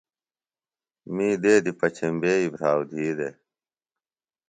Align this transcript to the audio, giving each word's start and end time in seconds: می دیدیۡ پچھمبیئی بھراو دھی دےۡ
می 1.13 1.29
دیدیۡ 1.43 1.77
پچھمبیئی 1.79 2.45
بھراو 2.53 2.81
دھی 2.89 3.07
دےۡ 3.17 3.35